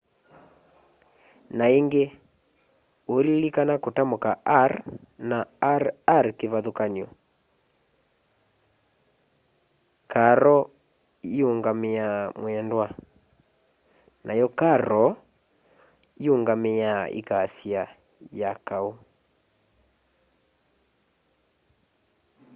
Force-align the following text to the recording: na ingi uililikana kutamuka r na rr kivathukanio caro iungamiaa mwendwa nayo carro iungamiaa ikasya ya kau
na 1.57 1.65
ingi 1.79 2.03
uililikana 3.11 3.73
kutamuka 3.83 4.29
r 4.69 4.71
na 5.29 5.39
rr 5.81 6.25
kivathukanio 6.39 7.07
caro 10.11 10.57
iungamiaa 11.37 12.23
mwendwa 12.39 12.85
nayo 14.25 14.47
carro 14.59 15.05
iungamiaa 16.25 17.01
ikasya 17.19 17.81
ya 18.39 18.51
kau 18.67 18.89